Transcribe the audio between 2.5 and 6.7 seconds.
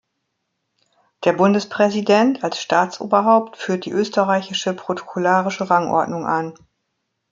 Staatsoberhaupt führt die österreichische protokollarische Rangordnung an.